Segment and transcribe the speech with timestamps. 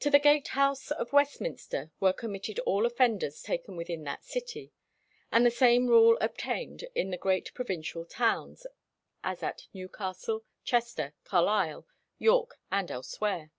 [0.00, 4.72] To the gate house of Westminster were committed all offenders taken within that city;
[5.30, 8.66] and the same rule obtained in the great provincial towns,
[9.22, 11.86] as at Newcastle, Chester, Carlisle,
[12.18, 13.50] York, and elsewhere.